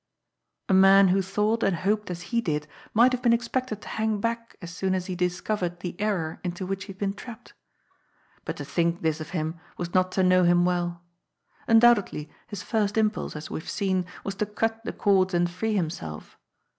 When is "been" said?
3.21-3.33, 6.97-7.13